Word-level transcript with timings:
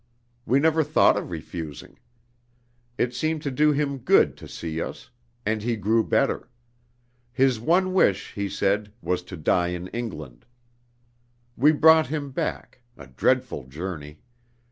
We 0.47 0.59
never 0.59 0.83
thought 0.83 1.15
of 1.15 1.29
refusing. 1.29 1.99
It 2.97 3.13
seemed 3.13 3.43
to 3.43 3.51
do 3.51 3.71
him 3.71 3.99
good 3.99 4.35
to 4.37 4.47
see 4.47 4.81
us, 4.81 5.11
and 5.45 5.61
he 5.61 5.75
grew 5.75 6.03
better. 6.03 6.49
His 7.31 7.59
one 7.59 7.93
wish, 7.93 8.33
he 8.33 8.49
said, 8.49 8.91
was 9.03 9.21
to 9.21 9.37
die 9.37 9.67
in 9.67 9.89
England. 9.89 10.47
We 11.55 11.71
brought 11.71 12.07
him 12.07 12.31
back 12.31 12.81
a 12.97 13.05
dreadful 13.05 13.65
journey. 13.67 14.21